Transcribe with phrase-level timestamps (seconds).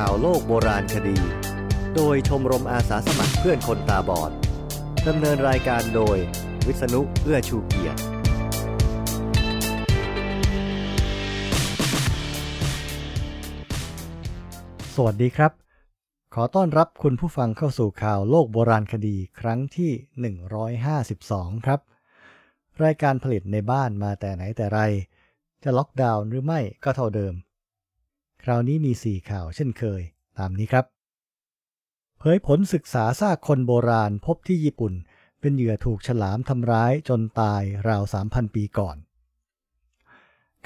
[0.00, 1.16] ข่าวโลกโบราณคดี
[1.96, 4.32] โดยชมรมอาสาสมัครเพื่อนคนตาบอด
[5.08, 6.16] ดำเนินรายการโดย
[6.66, 8.00] วิษณุเอื้อชูเกียรติ
[14.94, 15.52] สวัสดีครับ
[16.34, 19.92] ขอต้อนรับคุณผู้ฟังเข้าสู่ข่าวโลกโบราณคดีครั้งที่
[20.98, 21.80] 152 ครับ
[22.84, 24.80] รายการผลิตในบ้านมาแต่ไหนแต่ไร
[25.62, 27.34] จะล็อกดาวน์หรือไม่ก็เท่าเดิม
[28.44, 30.02] คราวนี้มี 4 ข่าวเช่นเคย
[30.38, 30.84] ตามนี้ครับ
[32.18, 34.92] เผยผลศึกษาซากคนโบราณพบที่ญี่ปุ่น
[35.40, 38.96] เป็นเหยื่อถูกฉลามทำร้ายจนตายราว 3,000 ปีก่อน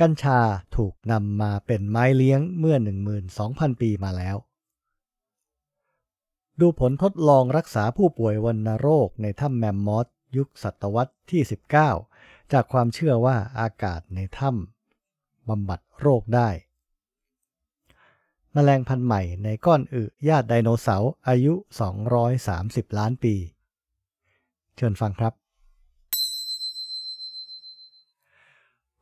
[0.01, 0.41] กัญชา
[0.77, 2.77] ถูกนำมาเป็นไม้เลี้ยงเมื่อ
[3.29, 4.37] 12,000 ปีมาแล้ว
[6.61, 10.07] ดูผลทดลองรักษาผู้ป่วยวัณโรคในถ้ำแมมมอส
[10.37, 11.43] ยุคศตวรรษที่
[11.97, 16.49] 19 จากความเชื่อว่าอากาศในถ้ำบำบัดโรคได้
[18.59, 21.55] แมลงพันธุ์ใหม่ในก้อนอึญาติไดโนเสาร์อายุ
[22.27, 23.35] 230 ล้านปี
[24.77, 25.33] เชิญฟังครับ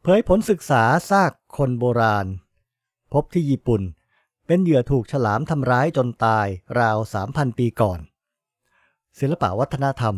[0.03, 2.27] เผยผลศึกษาซากคนโบราณ
[3.13, 3.83] พบที่ญี่ปุ่น
[4.47, 6.47] เป็นเหยื่อถูกฉลามทำร้ายจนตาย
[6.81, 8.01] ราว 3,000 ปีก่อน
[9.19, 10.15] ศิลปวัฒนธรรม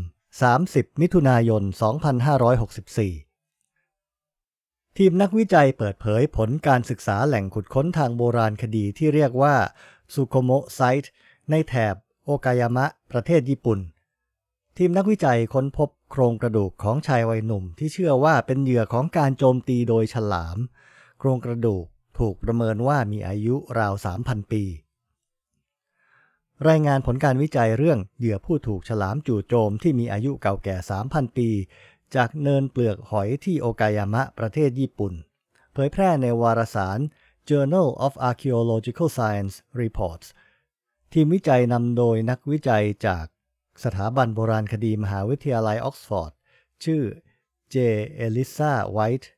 [0.48, 3.25] 30 มิถุนายน 2564
[5.00, 9.54] ทีมนักวิจัยเปิดเผยผลการศึกษาแหล่งขุดค้นทางโบราณคดีที่เรียกว่า
[10.14, 11.12] ซูโคโมไซต์
[11.50, 11.94] ในแถบ
[12.24, 13.78] โอกายามะ ประเทศญี่ปุ่น
[14.76, 20.58] ทีมนักวิจัยค้นพบโครงกระดูกของชายวัยหนุ่ม ที่เชื่อว่าเป็นเหยื่อของการโจมตีโดยฉลาม
[21.18, 21.84] โครงกระดูก
[22.18, 24.62] ถูกประเมินว่ามีอายุราว 3,000 ปี
[26.68, 31.48] รายงานผลการวิจัยเรื่องเหยื่อผู้ถูกฉลามจู่โจมที่มีอายุเก่าแก่ 3,000 ปี
[32.14, 35.12] จากเนินเปลือกหอยที่โอกายามะประเทศญี่ปุ่น
[35.72, 36.98] เผยแพร่ในวารสาร
[37.50, 40.26] Journal of Archaeological Science Reports
[41.12, 43.26] ทีมวิจัยนำโดยนักวิจัยจาก
[43.84, 46.32] สถาบันโบราณคดีมหาวิทยาลัยออกซฟอร์ด
[46.84, 47.02] ชื่อ
[47.70, 47.76] เจ
[48.14, 49.30] เอลิซาไวท์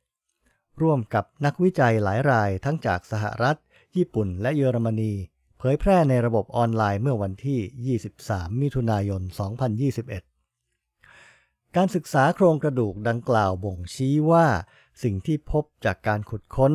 [0.81, 3.57] ร่วมกับนักวิจัยหลายรายทั้งจากสหรัฐ
[3.95, 5.13] ญี่ปุ่นและเยอรมนี
[5.57, 9.21] เผยแพร่ในระบบออนไลน์เมื่อวันที่ 23 มิถุนายน
[9.97, 10.28] 2021
[11.77, 14.45] การศึกษาโครงกระดูกดังกล่าวบ่งชี้ว่า
[15.03, 16.71] สิ่งที่พบจากการขุดค้น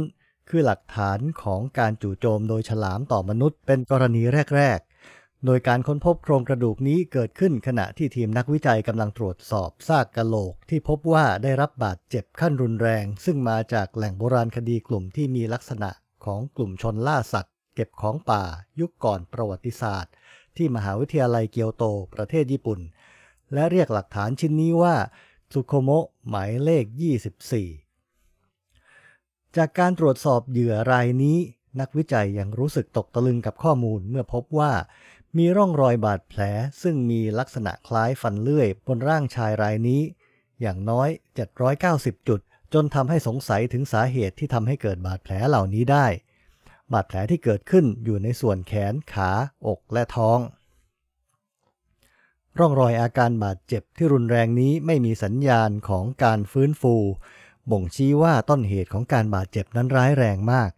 [0.49, 4.23] คือหลักฐานของการจู่โจมโดยฉลามต่อมนุษย์เป็นกรณี
[4.57, 4.79] แรก
[5.13, 15.91] ๆ โดยการค้นพบโครงกระดูกนี้เกิดขึ้นขณะที่ทีมนักวิจัยกำลังตรวจสอบซากกะโหลก ที่พบว่าได้รับบาดเจ็บขั้นรุนแรง ซึ่งมาจากแหล่งโบราณคดีกลุ่มที่มีลักษณะ
[16.25, 18.43] ของกลุ่มชนล่าสัตว์ เก็บของป่า
[18.81, 20.13] ยุคก่อนประวัติศาสตร์
[20.57, 21.85] ที่มหาวิทยาลัยเกียวโต
[22.15, 22.81] ประเทศญี่ปุ่น
[23.53, 24.97] และเรียกหลักฐานชิ้นนี้ว่า
[25.53, 26.85] ซุโคโมะหมายเลข
[28.01, 31.39] 24 จากการตรวจสอบเหยื่อรายนี้
[31.81, 34.73] นักวิจัยยังรู้สึกตกตะลึงกับข้อมูลเมื่อพบว่า
[35.37, 36.41] มีร่องรอยบาดแผล
[36.83, 40.03] ซึ่งมีลักษณะคล้ายฟันเลื่อย บนร่างชายรายนี้
[40.61, 41.09] อย่างน้อย
[41.69, 42.41] 790 จุด
[42.75, 46.07] จนทำให้สงสัยถึงสาเหตุที่ทำให้เกิดบาดแผลเหล่านี้ได้
[46.93, 49.31] บาดแผลที่เกิดขึ้นอยู่ในส่วนแขน ขา
[49.67, 50.39] อกและท้อง
[52.59, 56.95] ร่องรอยอาการบาดเจ็บที่รุนแรงนี้ไม่มีสัญญาณของการฟื้นฟู
[57.71, 60.71] บ่งชี้ว่าต้นเหตุของการบาดเจ็บนั้นร้ายแรงมาก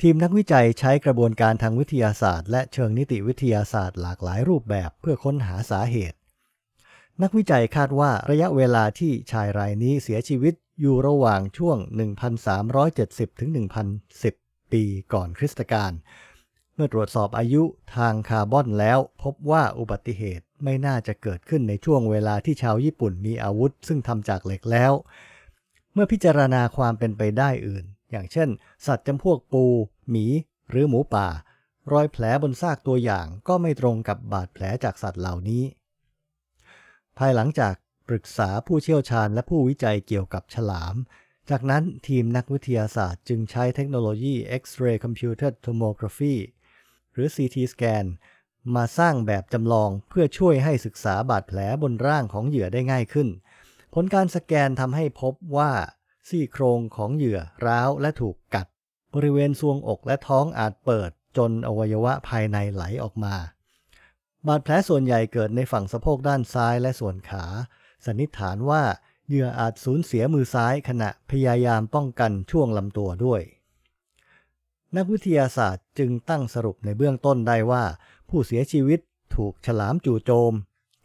[0.00, 6.18] ทีมนักวิจัยใช้กระบวนการทางวิทยาศาสตร์ และเชิงนิติวิทยาศาสตร์หลากหลายรูปแบบเพื่อค้นหาสาเหตุ
[7.22, 11.78] นักวิจัยคาดว่าระยะเวลาที่ชายรายนี้เสียชีวิตอยู่ระหว่างช่วง
[12.58, 13.50] 1,370ถึง
[14.10, 14.82] 1,010 ปี
[15.12, 15.92] ก่อนคริสตกาล
[16.82, 17.62] มื่อตรวจสอบอายุ
[17.96, 24.92] ทางคาร์บอนแล้ว พบว่าอุบัติเหตุไม่น่าจะเกิดขึ้นในช่วงเวลาที่ชาวญี่ปุ่นมีอาวุธ ซึ่งทำจากเหล็กแล้ว
[25.92, 28.48] เมื่อพิจารณาความเป็นไปได้อื่น อย่างเช่น
[28.86, 29.64] สัตว์จำพวกปู
[30.10, 30.26] หมี
[30.70, 31.28] หรือหมูป่า
[31.92, 35.64] รอยแผลบนซากตัวอย่างก็ไม่ตรงกับบาดแผลจากสัตว์เหล่านี้
[37.18, 37.74] ภายหลังจาก
[38.08, 40.96] ปรึกษาผู้เชี่ยวชาญและผู้วิจัยเกี่ยวกับฉลาม
[41.50, 46.36] จากนั้นทีมนักวิทยาศาสตร์จึงใช้เทคโนโลยี X-ray Computed Tomography
[47.14, 48.06] หรือ CT scan
[48.74, 53.28] มาสร้างแบบจำลองเพื่อช่วยให้ศึกษาบาดแผลบนร่างของเหยื่อได้ง่ายขึ้น
[53.94, 55.72] ผลการสแกนทำให้พบว่า
[56.28, 58.66] ซี่โครงของเหยื่อร้าวและถูกกัด
[59.14, 63.34] บริเวณซวงอกและท้องอาจเปิดจนอวัยวะภายในไหลออกมา
[64.46, 67.44] บาดแผลส่วนใหญ่เกิดในฝั่งสะโพกด้านซ้ายและส่วนขา
[68.06, 68.82] สันนิษฐานว่า
[69.28, 73.42] เหยื่ออาจสูญเสียมือซ้ายขณะพยายามป้องกันช่วงลำตัวด้วย
[74.96, 77.84] นักวิทยาศาสตร์จึงตั้งสรุปในเบื้องต้นได้ว่า
[78.28, 79.00] ผู้เสียชีวิต
[79.36, 80.52] ถูกฉลามจู่โจม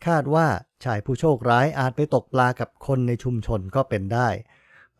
[0.07, 0.47] คาดว่า
[0.83, 4.29] ชายผู้โชคร้ายอาจไปตกปลากับคนในชุมชนก็เป็นได้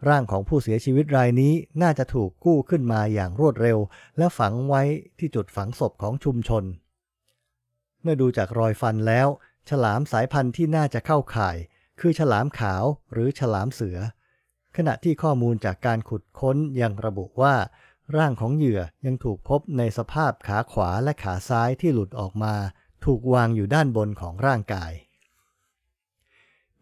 [0.07, 3.77] ร่างของผู้เสียชีวิตรายนี้น่าจะถูกกู้ขึ้นมาอย่างรวดเร็ว
[4.17, 4.81] และฝังไว้
[5.17, 6.63] ที่จุดฝังศพของชุมชน
[8.01, 9.27] เมื่อดูจากรอยฟันแล้ว
[9.69, 11.57] ฉลามสายพันธุ์ที่น่าจะเข้าข่าย
[11.99, 13.97] คือฉลามขาวหรือฉลามเสือ
[14.77, 17.55] ขณะที่ข้อมูลจากการขุดค้นยังระบุว่า
[18.15, 22.55] ร่างของเหยื่อยังถูกพบในสภาพขาขวาและขาซ้ายที่หลุดออกมา
[23.05, 24.91] ถูกวางอยู่ด้านบนของร่างกาย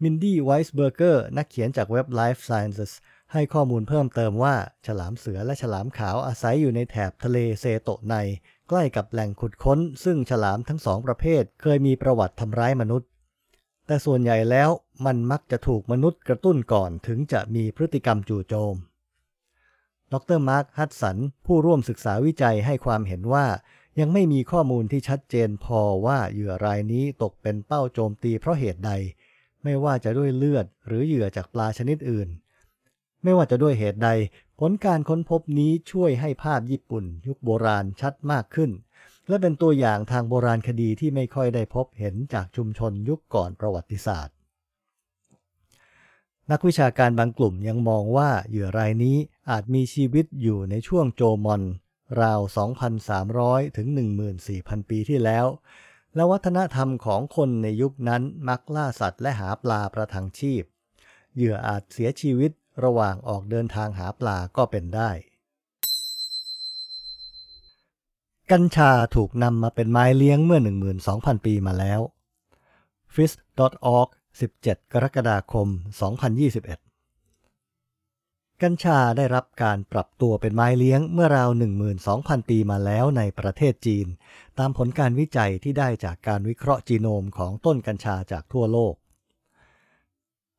[0.02, 2.92] มินดี้ไวส์เบอร์เกอร์นักเขียนจากเว็บ Life Sciences
[3.32, 4.54] ให้ข้อมูลเพิ่มเติมว่า
[4.86, 8.14] ฉลามเสือและฉลามขาวอาศัยอยู่ในแถบทะเลเซโตะใน
[8.68, 13.08] ใกล้กับแหล่งขุดค้น ซึ่งฉลามทั้งสองประเภท เคยมีประวัติทำร้ายมนุษย์
[13.86, 14.70] แต่ส่วนใหญ่แล้ว
[15.06, 18.76] มันมักจะถูกมนุษย์กระตุ้นก่อนถึงจะมีพฤติกรรมจู่โจม
[20.12, 21.16] ดรมาร์ค ฮัตสัน
[21.46, 23.46] ผู้ร่วมศึกษาวิจัยให้ความเห็นว่า
[24.00, 28.92] ยังไม่มีข้อมูลที่ชัดเจนพอว่าเหยื่อรายนี้ตกเป็นเป้าโจมตีเพราะเหตุใด
[29.62, 32.28] ไม่ว่าจะด้วยเลือดหรือเหยื่อจากปลาชนิดอื่น
[33.22, 34.08] ไม่ว่าจะด้วยเหตุใด
[34.60, 38.70] ผลการค้นพบนี้ช่วยให้ภาพญี่ปุ่น ยุคโบราณชัดมากขึ้น
[39.28, 44.35] และเป็นตัวอย่างทางโบราณคดีที่ไม่ค่อยได้พบเห็นจากชุมชนยุคก่อนประวัติศาสตร์
[46.50, 49.16] นักวิชาการบางกลุ่มยังมองว่าเหยื่อรายนี้
[49.50, 51.62] อาจมีชีวิตอยู่ในช่วงโจมอน
[52.22, 52.40] ราว
[53.08, 53.88] 2,300 ถึง
[54.38, 55.46] 14,000 ปีที่แล้ว
[56.14, 60.62] และวัฒนธรรมของคนในยุคนั้นมักล่าสัตว์และหาปลาประทังชีพ
[61.34, 62.50] เหยื่ออาจเสียชีวิต
[62.84, 65.10] ระหว่างออกเดินทางหาปลาก็เป็นได้
[68.50, 70.60] กัญชาถูกนำมาเป็นไม้เลี้ยงเมื่อ
[71.02, 72.00] 12,000 ปีมาแล้ว
[73.14, 73.32] f i s
[73.96, 74.08] o r g
[74.40, 75.68] 17 กรกฎาคม
[77.34, 81.50] 2021 กัญชาได้รับการปรับตัวเป็นไม้เลี้ยงเมื่อราว
[81.98, 84.06] 12,000 ปีมาแล้วในประเทศจีน
[84.58, 88.94] ตามผลการวิจัยที่ได้จากการวิเคราะห์จีโนมของต้นกัญชาจากทั่วโลก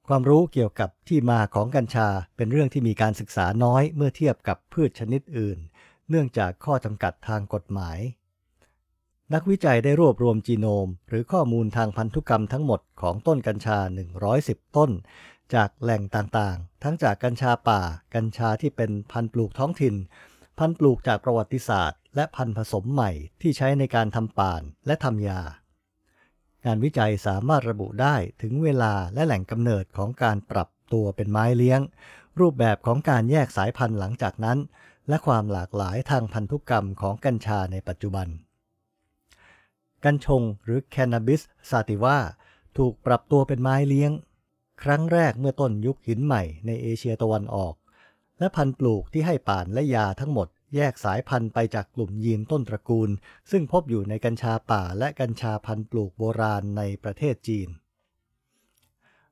[0.07, 5.57] ความรู้เกี่ยวกับที่มาของกัญชาเป็นเรื่องที่มีการศึกษาน้อยเมื่อเทียบกับพืชชนิดอื่น
[6.09, 8.00] เนื่องจากข้อจำกัดทางกฎหมาย
[9.33, 13.77] นักวิจัยได้รวบรวมจีโนม หรือข้อมูลทางพันธุกรรมทั้งหมดของต้นกัญชา
[14.27, 14.91] 110 ต้น
[15.53, 17.81] จากแหล่งต่างๆ ทั้งจากกัญชาป่า
[18.15, 19.95] กัญชาที่เป็นพันธุ์ปลูกท้องถิ่น
[20.59, 25.41] พันธุ์ปลูกจากประวัติศาสตร์ และพันธุ์ผสมใหม่ที่ใช้ในการทำป่านและทำยา
[26.65, 31.81] งานวิจัยสามารถระบุได้ถึงเวลาและแหล่งกำเนิดของการปรับตัวเป็นไม้เลี้ยง
[32.39, 34.57] รูปแบบของการแยกสายพันธุ์หลังจากนั้น
[35.09, 38.29] และความหลากหลายทางพันธุกรรมของกัญชาในปัจจุบัน
[40.06, 42.18] กัญชงหรือ Cannabis sativa
[42.78, 44.12] ถูกปรับตัวเป็นไม้เลี้ยง
[44.84, 47.74] ครั้งแรกเมื่อต้นยุคหินใหม่ในเอเชียตะวันออก
[48.40, 53.10] และพันธุ์ปลูกที่ให้ป่านและยาทั้งหมดแยกสายพันธุ์ไปจากกลุ่มยีนต้นตระกูล
[53.52, 57.70] ซึ่งพบอยู่ในกัญชาป่าและกัญชาพันธุ์ปลูกโบราณในประเทศจีน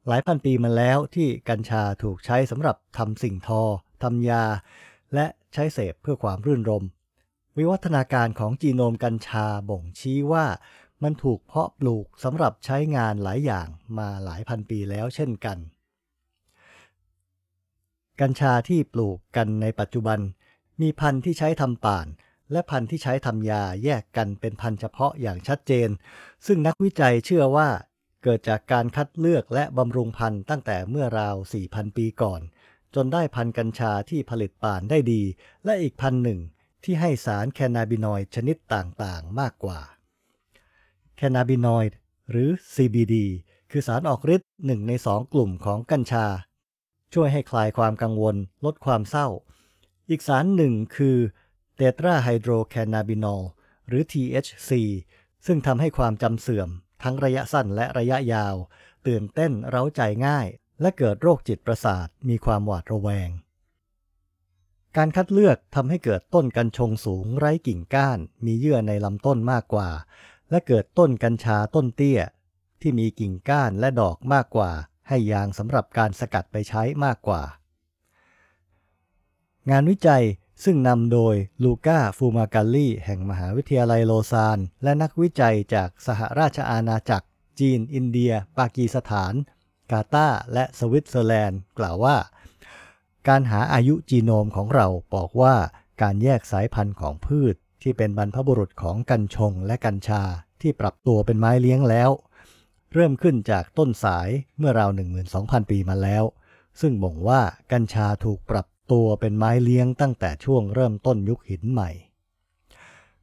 [0.07, 3.61] หลายพันปีมาแล้วที่กัญชาถูกใช้สำหรับทำสิ่งทอ
[4.03, 4.43] ทำยา
[5.13, 6.83] และใช้เสพเพื่อความรื่นรม
[7.57, 10.45] วิวัฒนาการของจีโนมกัญชาบ่งชี้ว่า
[11.03, 13.67] มันถูกเพาะปลูกสำหรับใช้งานหลายอย่าง
[13.97, 15.57] มาหลายพันปีแล้วเช่นกัน
[18.21, 20.19] กัญชาที่ปลูกกันในปัจจุบัน
[20.81, 22.07] มีพันธุ์ที่ใช้ทำป่าน
[22.51, 25.89] และพันธุ์ที่ใช้ทำยาแยกกันเป็นพันธุ์เฉพาะอย่างชัดเจน
[26.45, 27.69] ซึ่งนักวิจัยเชื่อว่า
[28.23, 31.35] เกิดจากการคัดเลือกและบำรุงพันธุ์ตั้งแต่เมื่อราว
[31.67, 32.41] 4,000 ปีก่อน
[32.95, 35.21] จนได้พันธุ์กัญชาที่ผลิตป่านได้ดี
[35.65, 36.39] และอีกพันหนึ่ง
[36.85, 39.79] ที่ให้สารแคนาบินอยด์ชนิดต่างๆ มากกว่า
[41.17, 41.97] แคนาบินอยด์
[42.31, 43.15] หรือ CBD
[43.71, 46.25] คือสารออกฤทธิ์หนึ่งในสองกลุ่มของกัญชา
[47.13, 49.27] ช่วยให้คลายความกังวล ลดความเศร้า
[50.09, 51.17] อีกสารหนึ่งคือ
[51.75, 53.43] เตตราไฮโดรแคนาบินอล
[53.87, 54.71] หรือ THC
[55.45, 56.69] ซึ่งทำให้ความจำเสื่อม
[57.03, 58.55] ทั้งระยะสั้นและระยะยาว
[59.07, 60.47] ตื่นเต้นเร้าใจง่าย
[60.81, 63.29] และเกิดโรคจิตประสาทมีความหวาดระแวง
[64.97, 69.89] การคัดเลือกทำให้เกิดต้นกัญชงสูงไร้กิ่งก้าน มีเยื่อในลำต้นมากกว่า
[70.49, 72.21] และเกิดต้นกัญชาต้นเตี้ย
[72.81, 74.71] ที่มีกิ่งก้านและดอกมากกว่า
[75.07, 77.41] ให้ยางสำหรับการสกัดไปใช้มากกว่า
[79.69, 80.23] งานวิจัย
[80.63, 87.27] ซึ่งนำโดยลูก้าฟูมาการลีแห่งมหาวิทยาลัยโลซาน และนักวิจัยจากสหราชอาณาจักร
[87.59, 89.33] จีน อินเดีย ปากีสถาน
[89.91, 92.17] กาตาร์และสวิตเซอร์แลนด์ กล่าวว่า
[93.27, 95.55] การหาอายุจีโนมของเราบอกว่า
[96.01, 100.23] การแยกสายพันธุ์ของพืชที่เป็นบรรพบุรุษของกัญชงและกัญชา
[100.61, 102.09] ที่ปรับตัวเป็นไม้เลี้ยงแล้ว
[102.93, 104.89] เริ่มขึ้นจากต้นสายเมื่อราว
[105.29, 106.23] 12,000 ปีมาแล้ว
[106.81, 107.41] ซึ่งบ่งว่า
[107.71, 111.89] กัญชาถูกปรับตัวเป็นไม้เลี้ยงตั้งแต่ช่วงเริ่มต้นยุคหินใหม่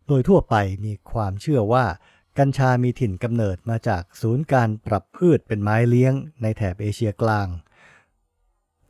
[0.07, 0.55] โดยทั่วไป
[0.85, 1.85] มีความเชื่อว่า
[2.39, 7.49] กัญชามีถิ่นกำเนิดมาจากศูนย์การปรับพืชเป็นไม้เลี้ยงในแถบเอเชียกลาง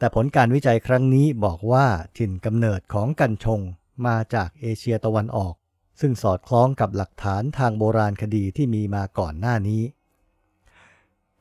[0.03, 1.87] แต่ผลการวิจัยครั้งนี้บอกว่า
[2.19, 3.61] ถิ่นกำเนิดของกัญชง
[4.07, 5.55] มาจากเอเชียตะวันออก
[6.01, 9.83] ซึ่งสอดคล้องกับหลักฐานทางโบราณคดีที่มีมาก่อนหน้านี้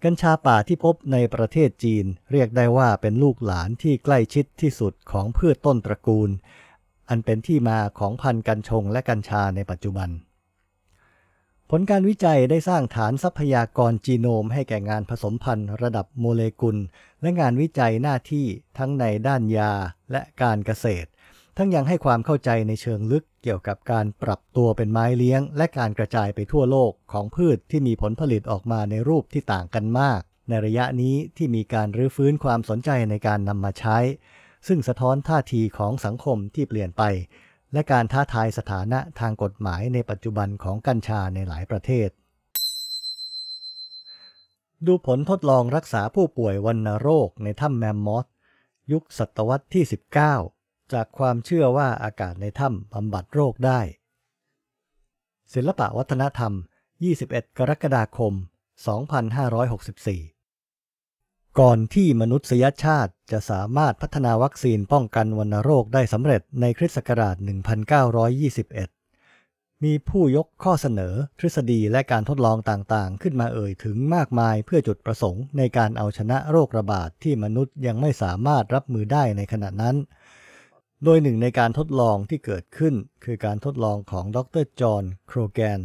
[0.04, 6.30] กัญชาป่าที่พบในประเทศจีน เรียกได้ว่าเป็นลูกหลานที่ใกล้ชิดที่สุดของพืชต้นตระกูล
[7.10, 10.10] อันเป็นที่มาของพันธุ์กัญชงและกัญชาในปัจจุบัน
[11.74, 16.78] ผลการวิจัยได้สร้างฐานทรัพยากรจีโนมให้แก่งานผสมพันธุ์ระดับโมเลกุล
[17.22, 18.46] และงานวิจัยหน้าที่
[18.78, 19.72] ทั้งในด้านยา
[20.12, 21.08] และการเกษตร
[21.58, 33.98] ทั้งยังให้ความเข้าใจในเชิงลึกเกี่ยวกับการปรับตัวเป็นไม้เลี้ยง และการกระจายไปทั่วโลกของพืชที่มีผลผลิตออกมาในรูปที่ต่างกันมาก ในระยะนี้ที่มีการรื้อฟื้นความสนใจในการนำมาใช้
[34.68, 37.04] ซึ่งสะท้อนท่าทีของสังคมที่เปลี่ยนไป
[37.74, 42.10] และการท้าทายสถานะทางกฎหมายในปัจจุบันของกัญชาในหลายประเทศ
[44.86, 48.26] ดูผลทดลองรักษาผู้ป่วยวัณโรคในถ้ำแมมมอส
[48.92, 49.84] ยุคศตวรรษที่
[50.40, 53.80] 19 จากความเชื่อว่าอากาศในถ้ำบำบัดโรคได้
[55.54, 56.54] ศิลปะวัฒนธรรม
[57.06, 58.34] 21 กรกฎาคม
[59.16, 69.02] 2564 ก่อนที่มนุษยชาติ จะสามารถพัฒนาวัคซีนป้องกันวัณโรคได้สำเร็จในคริสต์ศักราช 1921
[69.84, 79.96] มีผู้ยกข้อเสนอทฤษฎีและการทดลองต่างๆ ขึ้นมาเอ่ยถึงมากมายเพื่อจุดประสงค์ในการเอาชนะโรคระบาดที่มนุษย์ยังไม่สามารถรับมือได้ในขณะนั้น
[81.04, 85.80] โดยหนึ่งในการทดลองที่เกิดขึ้น คือการทดลองของดรจอห์นโครแกน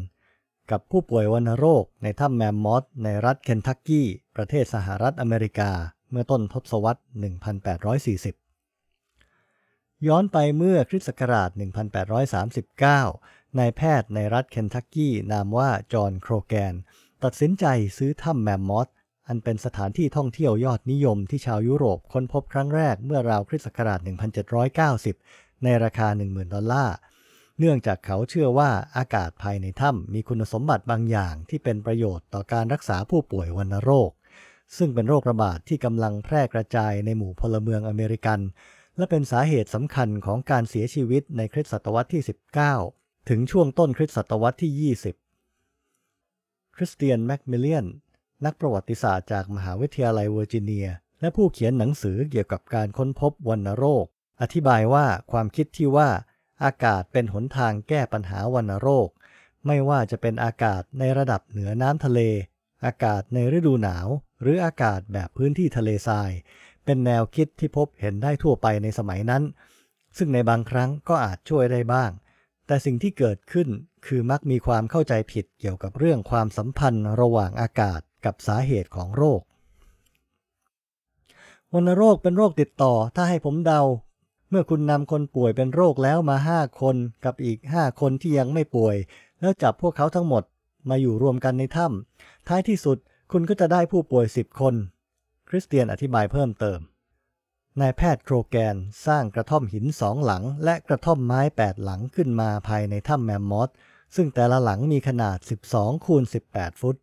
[0.70, 5.70] กับผู้ป่วยวัณโรคในถ้ำแมมมอสในรัฐเคนทักกี้ ประเทศสหรัฐอเมริกา
[6.10, 7.00] เมื่อต้นทศวรรษ
[8.32, 11.50] 1840 ย้อนไปเมื่อคริสต์ศักราช
[12.74, 16.74] 1839 นายแพทย์ในรัฐเคนทักกี้นามว่าจอห์นโครแกน
[17.24, 17.64] ตัดสินใจ
[17.96, 18.88] ซื้อถ้ำแมมมอส
[19.28, 24.00] อันเป็นสถานที่ท่องเที่ยวยอดนิยมที่ชาวยุโรปค้นพบครั้งแรกเมื่อราวคริสต์ศักราช
[24.82, 26.96] 1790 ในราคา 10,000 ดอลลาร์
[27.58, 34.10] เนื่องจากเขาเชื่อว่าอากาศภายในถ้ำมีคุณสมบัติบางอย่างที่เป็นประโยชน์ต่อการรักษาผู้ป่วยวัณโรค
[34.76, 38.40] ซึ่งเป็นโรคระบาดที่กำลังแพร่กระจายในหมู่พลเมืองอเมริกัน
[38.96, 42.22] และเป็นสาเหตุสำคัญของการเสียชีวิตในคริสตศตวรรษที่
[42.76, 47.86] 19 ถึงช่วงต้นคริสตศตวรรษที่ 20 คริสเตียนแมคมิเลียน
[48.44, 50.88] นักประวัติศาสตร์จากมหาวิทยาลัยเวอร์จิเนีย
[51.20, 54.04] และผู้เขียนหนังสือเกี่ยวกับการค้นพบวัณโรค
[54.40, 56.08] อธิบายว่าความคิดที่ว่า
[56.64, 59.08] อากาศเป็นหนทางแก้ปัญหาวัณโรค
[59.66, 62.20] ไม่ว่าจะเป็นอากาศในระดับเหนือน้ำทะเล
[62.84, 64.08] อากาศในฤดูหนาว
[64.42, 66.30] หรืออากาศแบบพื้นที่ทะเลทราย
[66.84, 69.42] เป็นแนวคิดที่พบเห็นได้ทั่วไปในสมัยนั้น
[70.16, 72.10] ซึ่งในบางครั้งก็อาจช่วยได้บ้าง
[72.66, 73.68] แต่สิ่งที่เกิดขึ้น
[74.06, 79.40] คือมักมีความเข้าใจผิดเกี่ยวกับเรื่องความสัมพันธ์ระหว่างอากาศกับสาเหตุของโรค
[81.72, 83.82] วัณโรคเป็นโรคติดต่อถ้าให้ผมเดา
[84.50, 88.96] เมื่อคุณนำคนป่วยเป็นโรคแล้วมาห้าคนกับอีกห้าคนที่ยังไม่ป่วย
[89.40, 90.42] แล้วจับพวกเขาทั้งหมด
[90.88, 92.98] มาอยู่รวมกันในถ้ำท้ายที่สุด
[93.32, 94.74] คุณก็จะได้ผู้ป่วยสิบคน
[95.48, 96.80] คริสเตียนอธิบายเพิ่มเติม
[97.80, 103.70] นายแพทย์โครแกนสร้างกระท่อมหินสองหลัง และกระท่อมไม้แปดหลังขึ้นมาภายในถ้ำแมมมอส
[104.16, 105.38] ซึ่งแต่ละหลังมีขนาด
[105.70, 106.96] 12 คูณ 18 ฟุต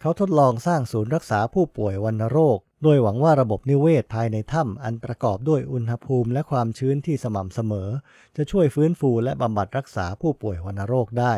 [0.00, 7.88] เขาทดลองสร้างศูนย์รักษาผู้ป่วยวัณโรค โดยหวังว่าระบบนิเวศภายในถ้ำอันประกอบด้วยอุณหภูมิและความชื้นที่สม่ำเสมอ
[8.36, 11.34] จะช่วยฟื้นฟูและบำบัดรักษาผู้ป่วยวัณโรคได้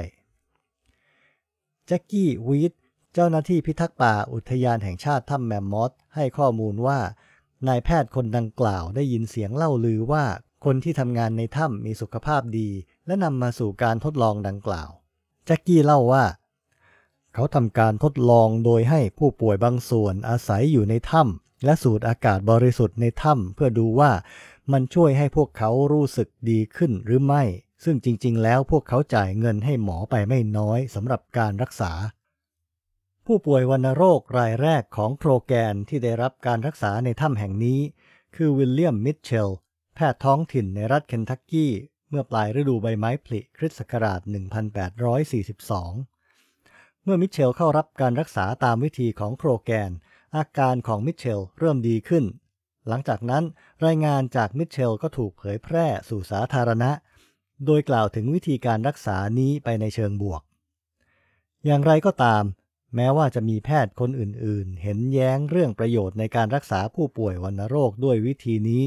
[1.86, 2.72] แจ็คกี้วีด
[3.18, 6.98] เจ้าหน้าที่พิทักษ์ป่าอุทยานแห่งชาติถ้ำแมมมอสให้ข้อมูลว่า
[7.68, 10.24] นายแพทย์คนดังกล่าวได้ยินเสียงเล่าลือว่า
[10.64, 12.68] คนที่ทำงานในถ้ำมีสุขภาพดี
[13.06, 14.90] และนำมาสู่การทดลองดังกล่าว
[15.46, 16.24] แจ็คกี้เล่าว่า
[17.34, 24.10] เขาทำการทดลองโดยให้ผู้ป่วยบางส่วนอาศัยอยู่ในถ้ำและสูดอากาศบริสุทธิ์ในถ้ำเพื่อดูว่า
[24.72, 27.42] มันช่วยให้พวกเขารู้สึกดีขึ้นหรือไม่
[27.84, 31.92] ซึ่งจริง ๆ แล้วพวกเขาจ่ายเงินให้หมอไปไม่น้อยสำหรับการรักษา
[33.30, 37.80] ผู้ป่วยวัณโรครายแรกของโครแกนที่ได้รับการรักษาในถ้ำแห่งนี้
[38.36, 39.52] คือวิลเลียมมิทเชล
[39.94, 41.72] แพทย์ท้องถิ่นในรัฐเคนทักกี้
[42.10, 44.20] เมื่อปลายฤดูใบไม้ผลิคริสต์ศักราช
[45.82, 49.90] 1842 เมื่อมิทเชลเข้ารับการรักษาตามวิธีของโครแกน
[50.36, 52.24] อาการของมิทเชลเริ่มดีขึ้น
[52.88, 53.44] หลังจากนั้น
[53.86, 56.90] รายงานจากมิทเชลก็ถูกเผยแพร่สู่สาธารณะ
[57.66, 60.42] โดยกล่าวถึงวิธีการรักษานี้ไปในเชิงบวก
[61.66, 62.44] อย่างไรก็ตาม
[62.94, 68.84] แม้ว่าจะมีแพทย์คนอื่นๆ เห็นแย้งเรื่องประโยชน์ในการรักษาผู้ป่วยวัณโรคด้วยวิธีนี้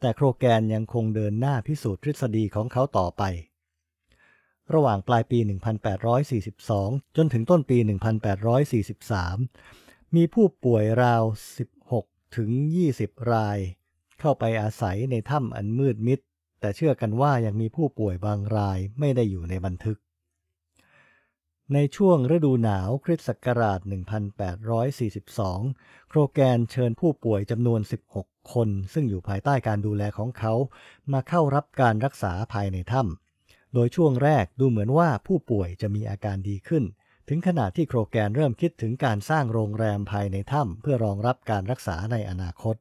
[0.00, 3.22] แต่โครแกนยังคงเดินหน้าพิสูจน์ทฤษฎีของเขาต่อไป
[4.74, 5.38] ระหว่างปลายปี
[6.32, 7.78] 1842 จนถึงต้นปี
[9.36, 11.22] 1843 มีผู้ป่วยราว
[11.82, 12.50] 16 ถึง
[12.90, 13.58] 20 ราย
[14.20, 16.20] เข้าไปอาศัยในถ้ำอันมืดมิด
[16.60, 19.98] แต่เชื่อกันว่ายังมีผู้ป่วยบางรายไม่ได้อยู่ในบันทึก
[21.74, 23.80] ในช่วงฤดูหนาวคริสต์ศักราช
[24.54, 27.80] 1842 โครแกนเชิญผู้ป่วยจำนวน
[28.16, 30.54] 16 คน ซึ่งอยู่ภายใต้การดูแลของเขา
[31.12, 36.84] มาเข้ารับการรักษาภายในถ้ำ โดยช่วงแรกดูเหมือนว่าผู้ป่วยจะมีอาการดีขึ้น
[37.28, 42.76] ถึงขนาดที่โครแกนเริ่มคิดถึงการสร้างโรงแรมภายในถ้ำเพื่อรองรับการรักษาในอนาคต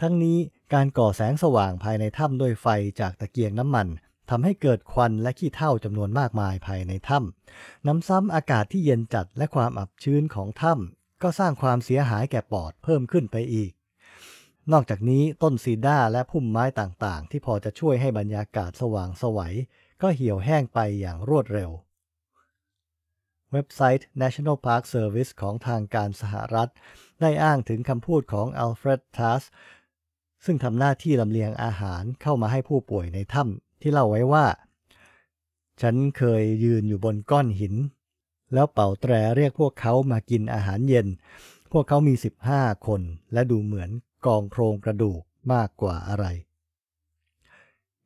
[0.00, 0.38] ทั้งนี้
[0.74, 2.66] การก่อแสงสว่างภายในถ้ำด้วยไฟ
[3.00, 3.88] จากตะเกียงน้ำมัน
[4.34, 13.72] ทำให้เกิดควันและขี้เถ้าจำนวนมากมายภายในถ้ำน้ำซ้ำอากาศที่เย็นจัดและความอับชื้นของถ้ำก็สร้างความเสียหายแก่ปอดเพิ่มขึ้นไปอีก
[14.72, 19.54] นอกจากนี้ต้นซีด้าและพุ่มไม้ต่างๆ ที่พอจะช่วยให้บรรยากาศสว่างสวัย
[20.02, 21.70] ก็เหี่ยวแห้งไปอย่างรวดเร็ว
[23.52, 26.70] เว็บไซต์ National Park Service ของทางการสหรัฐ
[27.20, 29.42] ได้อ้างถึงคำพูดของอัลเฟรดทัส
[30.44, 34.46] ซึ่งทำหน้าที่ลำเลียงอาหารเข้ามาให้ผู้ป่วยในถ้ำ ที่เล่าไว้ว่า
[35.80, 37.74] ฉันเคยยืนอยู่บนก้อนหิน
[38.54, 41.06] แล้วเป่าแตรเรียกพวกเขามากินอาหารเย็น
[41.72, 42.14] พวกเขามี
[42.50, 43.00] 15 คน
[43.32, 43.90] และดูเหมือน
[44.26, 45.22] กองโครงกระดูก
[45.52, 46.26] มากกว่าอะไร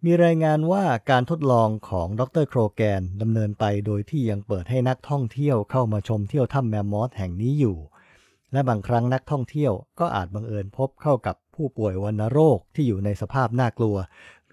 [0.04, 7.76] มีรายงานว่าการทดลองของดรโครแกนดำเนินไปโดยที่ยังเปิดให้นักท่องเที่ยวเข้ามาชมเที่ยวถ้ำแมมมอสแห่งนี้อยู่
[8.52, 13.97] และบางครั้งนักท่องเที่ยวก็อาจบังเอิญพบเข้ากับผู้ป่วยวัณโรคที่อยู่ในสภาพน่ากลัว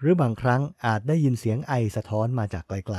[0.04, 2.98] รือบางครั้งอาจได้ยินเสียงไอสะท้อนมาจากไกล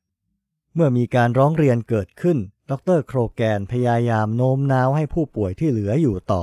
[0.00, 2.38] เมื่อมีการร้องเรียนเกิดขึ้น
[2.70, 6.42] ดรโครแกนพยายามโน้มน้าวให้ผู้ป่วยที่เหลืออยู่ต่อ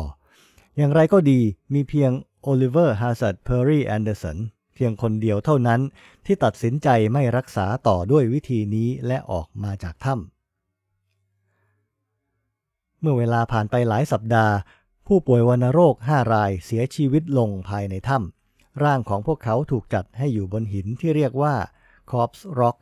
[0.77, 1.39] อย่างไรก็ดี
[1.73, 2.11] มีเพียง
[2.43, 4.37] โอลิเวอร์ฮาร์ซัดเพอร์รี่แอนเดอร์สัน
[4.75, 5.81] เพียงคนเดียวเท่านั้น
[6.25, 14.53] ที่ตัดสินใจไม่รักษาต่อด้วยวิธีนี้และออกมาจากถ้ำเมื่อเวลาผ่านไปหลายสัปดาห์
[15.07, 18.38] ผู้ป่วยวัณโรค 5 รายเสียชีวิตลงภายในถ้ำ
[18.83, 21.55] ร่างของพวกเขาถูกจัดให้อยู่บนหินที่เรียกว่า
[22.11, 22.79] Corpse Rock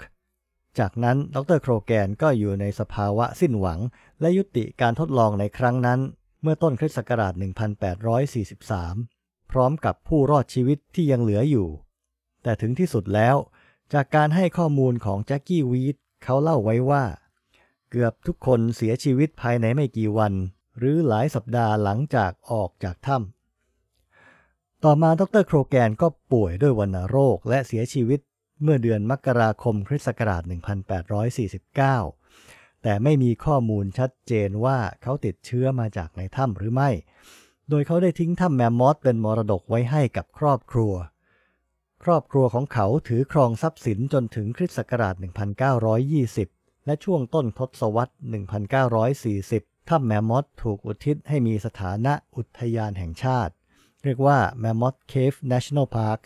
[0.79, 3.79] จากนั้นดรโครแกนก็อยู่ในสภาวะสิ้นหวัง
[4.21, 5.99] และยุติการทดลองในครั้งนั้น
[6.41, 7.33] เมื่อต้นคริสต์ศักราช
[8.17, 11.67] 1843 พร้อมกับผู้รอดชีวิตที่ยังเหลืออยู่
[12.43, 13.35] แต่ถึงที่สุดแล้ว
[13.93, 17.03] จากการให้ข้อมูลของแจ็คกี้วีดเขาเล่าไว้ว่า
[17.89, 20.33] เกือบทุกคนเสียชีวิตภายในไม่กี่วัน
[20.77, 23.36] หรือหลายสัปดาห์หลังจากออกจากถ้ำ
[24.85, 28.19] ต่อมาดรโครแกนก็ป่วยด้วยวัณโรคและเสียชีวิต
[28.63, 30.43] เมื่อเดือนมกราคมคริสต์ศักราช
[32.03, 36.89] 1849 แต่ไม่มีข้อมูลชัดเจนว่าเขาติดเชื้อมาจากในถ้ำหรือไม่
[37.69, 40.93] โดยเขาได้ทิ้งถ้ำแมมมอสเป็นมรดกไว้ให้กับครอบครัว
[42.03, 45.15] ครอบครัวของเขาถือครองทรัพย์สินจนถึงคริสต์ศักราช
[46.39, 48.13] 1920 และช่วงต้นทศวรรษ
[49.19, 53.53] 1940 ถ้ำแมมมอสถูกอุทิศให้มีสถานะอุทยานแห่งชาติ
[54.07, 56.21] เรียกว่า Mammoth Cave National Park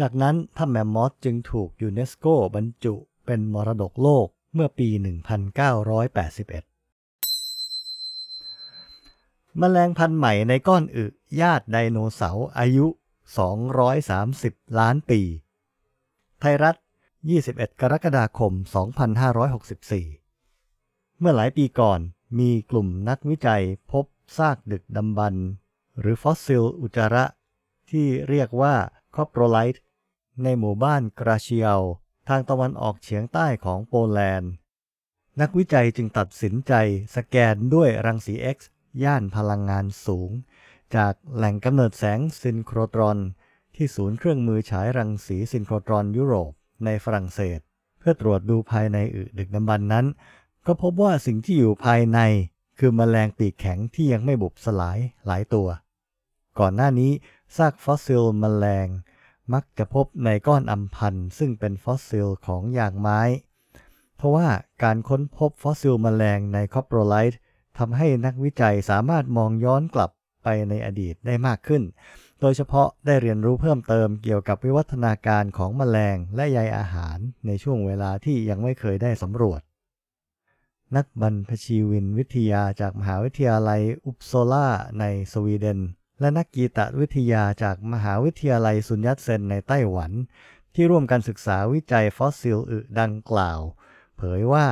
[0.00, 2.94] จากนั้นถ้ำแมมมอสจึงถูกยูเนสโกบรรจุ
[3.26, 4.98] เป็นมรดกโลกเมื่อปี 1981
[9.60, 11.04] มแมลงพันธุ์ใหม่ในก้อนอึ
[11.40, 12.86] ญาติไดโนเสาร์อายุ
[13.82, 15.20] 230 ล้านปี
[16.40, 16.76] ไทยรัฐ
[17.28, 18.52] 21 กรกฎาคม
[20.26, 22.00] 2564 เมื่อหลายปีก่อน
[22.38, 24.04] มีกลุ่มนักวิจัยพบ
[24.36, 25.34] ซากดึกดำบรรพ์
[26.00, 27.24] หรือฟอสซิลอุจจาระ
[27.90, 28.74] ที่เรียกว่า
[29.14, 29.82] coprolite
[30.42, 31.80] ในหมู่บ้านกราเชียล
[32.28, 34.52] ทางตะวันออกเฉียงใต้ของโปแลนด์
[35.40, 36.72] นักวิจัยจึงตัดสินใจ
[37.16, 38.58] สแกนด้วยรังสี X
[39.02, 40.30] ย่านพลังงานสูง
[40.96, 43.18] จากแหล่งกำเนิดแสงซินโครตรอน
[43.74, 46.52] ที่ศูนย์เครื่องมือฉายรังสีซินโครตรอนยุโรป
[46.84, 47.58] ในฝรั่งเศส
[47.98, 50.06] เพื่อตรวจดูภายในอึดึกดำบรรพ์นั้น
[50.66, 52.20] ก็พบว่าสิ่งที่อยู่ภายใน
[52.78, 55.68] คือแมลงปีกแข็งที่ยังไม่บุบสลายหลายตัว
[56.58, 57.12] ก่อนหน้านี้
[57.56, 58.88] ซากฟอสซิลแมลง
[59.52, 63.20] มักจะพบในก้อนอัมพันธ์ซึ่งเป็นฟอสซิลของยางไม้
[64.16, 64.48] เพราะว่า
[64.82, 67.40] การค้นพบฟอสซิลแมลงใน coprolite
[67.78, 70.10] ทำให้นักวิจัยสามารถมองย้อนกลับ
[70.42, 71.82] ไปในอดีตได้มากขึ้น
[72.40, 79.60] โดยเฉพาะได้เรียนรู้เพิ่มเติมเกี่ยวกับวิวัฒนาการของแมลงและใยอาหารในช่วงเวลาที่ยังไม่เคยได้สำรวจ
[80.96, 84.68] นักบรรพชีวินวิทยาจากมหาวิทยาลัยอุปโซลา
[85.00, 85.80] ในสวีเดน
[86.22, 90.12] และนักกีตวิทยาจากมหาวิทยาลัยซุนยัตเซนในไต้หวัน
[90.74, 93.60] ที่ร่วมกันศึกษาวิจัยฟอสซิลอึดังกล่าว
[94.16, 94.66] เผยว่า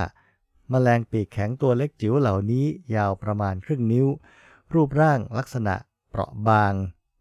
[0.70, 2.64] แมลงปีกแข็งตัวเล็กจิ๋วเหล่านี้
[2.96, 4.06] ยาวประมาณครึ่งนิ้ว
[4.74, 5.74] รูปร่างลักษณะ
[6.10, 6.72] เปราะบาง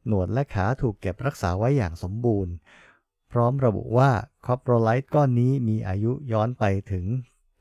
[0.08, 2.54] หนวดและขาถูกเก็บรักษาไว้อย่างสมบูรณ์
[3.32, 4.12] พร้อมระบุว่า
[4.46, 7.06] coprolite ก้อนนี้มีอายุย้อนไปถึง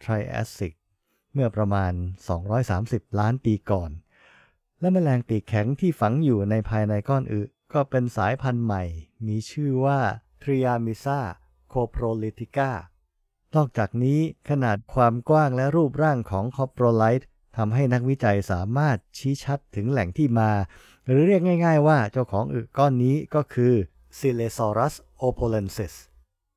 [0.01, 0.75] ไทรแอสซิก
[1.33, 1.93] เมื่อประมาณ
[2.57, 3.91] 230 ล้านปีก่อน
[4.81, 7.41] และแมลงปีกแข็งที่ฝังอยู่ในภายในก้อนอึ
[7.73, 8.83] ก็เป็นสายพันธุ์ใหม่
[9.27, 10.01] มีชื่อว่า
[10.43, 11.21] Triamyxa
[11.73, 12.71] coprolithica
[13.55, 17.25] นอกจากนี้ขนาดความกว้างและรูปร่างของคอ p r o l i t e
[17.57, 20.51] ทำให้นักวิจัยสามารถชี้ชัดถึงแหล่งที่มา
[21.07, 23.75] หรือเรียกง่ายๆว่าเจ้าของอึก้อนนี้ก็คือ
[24.19, 24.95] Silesaurus
[25.27, 25.95] opolensis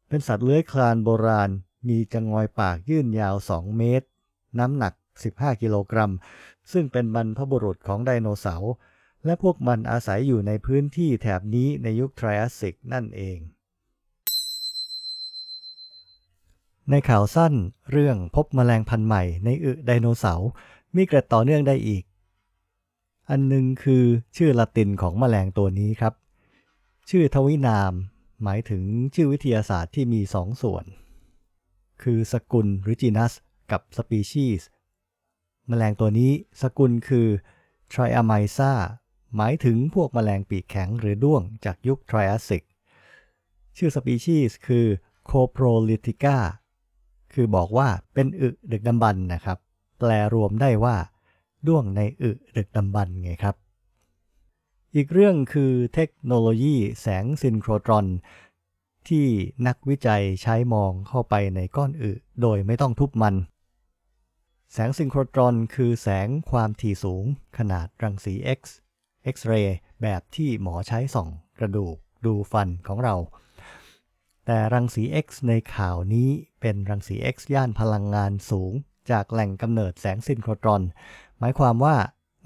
[0.10, 1.50] เป็นสัตว์เลื้อยคลานโบราณ
[1.88, 4.08] มีจงอยปากยื่นยาว 2 เมตร
[4.60, 4.94] น้ำหนัก
[5.28, 6.12] 15 กิโลกรัม
[6.72, 8.72] ซึ่งเป็นบรรพบุรุษของไดโนเสาร์
[9.26, 13.40] และพวกมันอาศัยอยู่ในพื้นที่แถบนี้ในยุคไทรอาสสิกนั่นเอง
[16.90, 17.54] ในข่าวสั้น
[17.92, 20.50] เรื่องพบแมลงพันธุ์ใหม่ในอึไดโนเสาร์
[20.96, 22.04] มีเกร็ดต่อเนื่องได้อีก
[23.30, 24.04] อันหนึ่งคือ
[24.38, 26.14] ชื่อละตินของแมลงตัวนี้ครับ
[27.10, 27.94] ชื่อทวินาม
[28.44, 28.84] หมายถึง
[29.16, 30.86] ชื่อวิทยาศาสตร์ที่มีสองส่วน
[32.04, 33.34] คือสกุลหรือจีนัส
[33.72, 34.68] กับสปีชีส์
[35.72, 36.32] แมลงตัวนี้
[36.62, 37.28] สกุลคือ
[37.92, 38.72] Triamysa
[39.36, 42.64] หมายถึงพวกแมลงปีกแข็งหรือด้วงจากยุคไทรอาสิก
[43.78, 44.86] ชื่อสปีชีส์คือ
[45.30, 46.38] Coprolitica
[47.34, 49.58] คือบอกว่าเป็นอึดึกดำบรรนะครับ
[50.00, 50.96] แปลรวมได้ว่า
[51.68, 53.56] ด้วงในอึดึกดำบรรไงครับ
[54.96, 58.08] อีกเรื่องคือเทคโนโลยีแสงซินโครตรอน
[59.08, 59.28] ที่
[59.68, 63.36] นักวิจัยใช้มองเข้าไปในก้อนอึโดยไม่ต้องทุบมัน
[64.74, 67.26] แสงซินโครตรอนคือแสงความถี่สูง
[67.58, 68.60] ขนาดรังสี X
[69.34, 69.68] X-ray
[70.02, 71.30] แบบที่หมอใช้ส่อง
[71.60, 73.16] กระดูกดูฟันของเรา
[74.46, 76.30] แต่รังสี เอกซ์ ในข่าวนี้
[76.62, 78.72] เป็นรังสี เอกซ์ ย่านพลังงานสูง
[79.12, 80.82] จากแหล่งกำเนิดแสงซินโครตรอน
[81.40, 81.96] หมายความว่า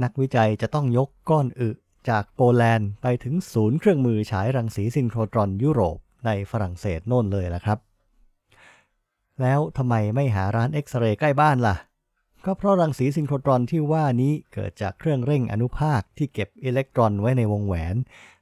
[0.03, 1.69] นักวิจัยจะต้องยกก้อนอึ
[2.09, 7.79] จากโปแลนด์ไปถึงศูนย์เครื่องมือฉายรังสีซินโครตรอนยุโรปในฝรั่งเศสโน่นเลยละครับ
[9.41, 11.77] แล้วทำไมไม่หาร้านเอ็กซเรย์ใกล้บ้านล่ะ
[12.45, 17.95] ก็เพราะรังสีซินโครตรอนที่ว่านี้เกิดจากเครื่องเร่งอนุภาคที่เก็บอิเล็กตรอนไว้ในวงแหวน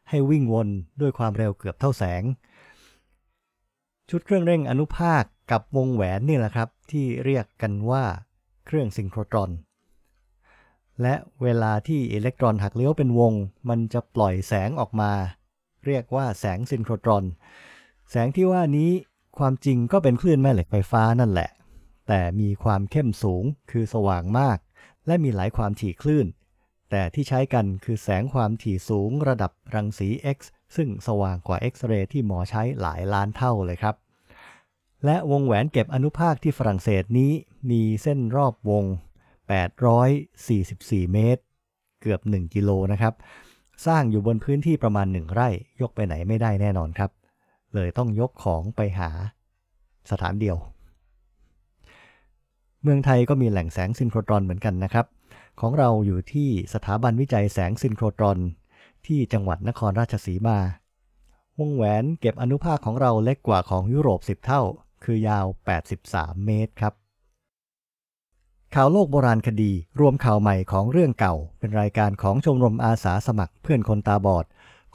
[0.10, 0.68] ให้วิ่งวน
[1.02, 2.24] ด้วยความเร็วเกือบเท่าแสง
[4.10, 8.04] ชุดเครื่องเร่งอนุภาคกับวงแหวนนี่แหละครับ ที่เรียกกันว่า
[8.66, 9.52] เครื่องซินโครตรอน
[11.02, 13.34] และเวลาที่อิเล็กตรอนหักเลี้ยวเป็นวง
[13.70, 15.12] มันจะปล่อยแสงออกมา
[15.86, 17.24] เรียกว่าแสงซินโครตรอน
[18.12, 18.92] แสงที่ว่านี้
[19.38, 21.50] ความจริงก็เป็นคลื่นแม่เหล็กไฟฟ้านั่นแหละ
[22.08, 24.58] แต่มีความเข้มสูงคือสว่างมาก
[25.08, 26.28] และมีหลายความถี่คลื่น
[26.92, 30.40] แต่ที่ใช้กันคือแสงความถี่สูงระดับรังสี X
[30.76, 33.96] ซึ่งสว่างกว่าเอ็กซเรย์ที่หมอใช้หลายล้านเท่าเลยครับ
[35.06, 37.32] และวงแหวนเก็บอนุภาคที่ฝรั่งเศสนี้
[37.72, 38.86] มีเส้นรอบวง
[40.20, 41.44] 844 เมตร
[42.02, 43.14] เกือบ 1 กิโลนะครับ
[43.86, 45.50] สร้างอยู่บนพื้นที่ประมาณ 1 ไร่
[45.82, 47.12] ยกไปไหนไม่ได้แน่นอนครับ
[47.74, 49.10] เลยต้องยกของไปหา
[50.12, 50.58] สถานเดียว
[52.84, 55.06] เมืองไทยก็มีแหล่งแสงซินโครตรอนเหมือนกันนะครับ
[55.60, 58.40] ของเราอยู่ที่สถาบันวิจัยแสงซินโครตรอน
[59.06, 60.58] ที่จังหวัดนครราชสีมา
[61.60, 64.62] วงแหวนเก็บอนุภาคของเราเล็กกว่าของยุโรป 10 เท่า
[65.04, 65.46] คือยาว
[65.96, 66.94] 83 เมตรครับ
[68.76, 74.46] ข่าวโลกโบราณคดี รวมข่าวใหม่ของเรื่องเก่า เป็นรายการของชมรมอาสาสมัครเพื่อนคนตาบอด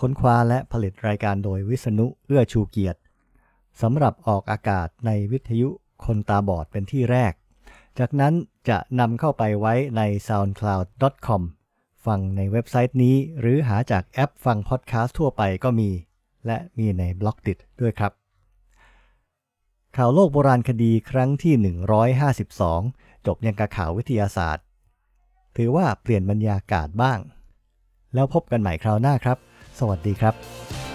[0.00, 3.00] ค้นคว้าและผลิตรายการโดยวิษณุเอื้อชูเกียรติ
[3.80, 5.68] สำหรับออกอากาศในวิทยุ
[6.04, 7.32] คนตาบอดเป็นที่แรก
[7.98, 8.34] จากนั้น
[8.68, 11.42] จะนำเข้าไปไว้ใน soundcloud.com
[12.06, 15.90] ฟังในเว็บไซต์นี้ หรือหาจากแอปฟังพอดแคสต์ทั่วไปก็มี
[16.46, 18.12] และมีในบล็อกดิด้วยครับ
[19.96, 21.54] ข่าวโลกโบราณคดีครั้งที่
[22.60, 24.64] 152 จบยังกับข่าววิทยาศาสตร์
[25.56, 27.18] ถือว่าเปลี่ยนบรรยากาศบ้าง
[28.14, 29.38] แล้วพบกันใหม่คราวหน้าครับ
[29.78, 30.87] สวัสดีครับ